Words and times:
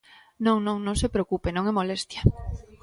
Non, 0.45 0.57
non, 0.65 0.77
non 0.85 0.95
se 1.01 1.11
preocupe, 1.15 1.49
non 1.55 1.63
é 1.71 1.73
molestia. 1.75 2.21